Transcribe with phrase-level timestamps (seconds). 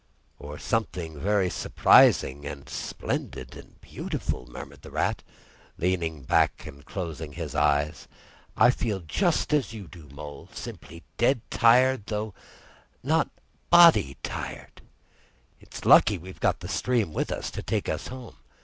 [0.39, 5.21] "Or something very surprising and splendid and beautiful," murmured the Rat,
[5.77, 8.07] leaning back and closing his eyes.
[8.57, 12.33] "I feel just as you do, Mole; simply dead tired, though
[13.03, 13.29] not
[13.69, 14.81] body tired.
[15.59, 18.37] It's lucky we've got the stream with us, to take us home.